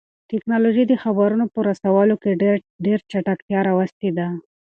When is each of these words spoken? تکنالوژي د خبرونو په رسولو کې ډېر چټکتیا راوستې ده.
تکنالوژي 0.31 0.83
د 0.87 0.93
خبرونو 1.03 1.45
په 1.53 1.59
رسولو 1.69 2.15
کې 2.23 2.39
ډېر 2.85 2.99
چټکتیا 3.11 3.59
راوستې 3.69 4.09
ده. 4.17 4.27